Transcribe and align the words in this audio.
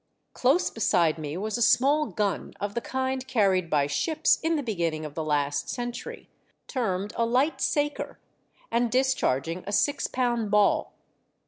Close 0.33 0.71
beside 0.71 1.19
me 1.19 1.37
was 1.37 1.59
a 1.59 1.61
small 1.61 2.07
gun 2.07 2.53
of 2.59 2.73
the 2.73 2.81
kind 2.81 3.27
carried 3.27 3.69
by 3.69 3.85
ships 3.85 4.39
in 4.41 4.55
the 4.55 4.63
beginning 4.63 5.05
of 5.05 5.13
the 5.13 5.23
last 5.23 5.69
century, 5.69 6.27
termed 6.65 7.13
a 7.17 7.23
light 7.23 7.61
saker, 7.61 8.17
and 8.71 8.91
dis 8.91 9.13
charging 9.13 9.63
a 9.67 9.71
six 9.71 10.07
pound 10.07 10.49
ball. 10.49 10.93